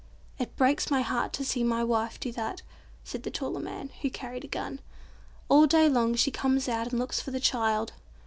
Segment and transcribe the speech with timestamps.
[0.39, 2.63] "It breaks my heart to see my wife do that,"
[3.03, 4.79] said the taller man, who carried a gun.
[5.47, 7.93] "All day long she comes out and looks for the child.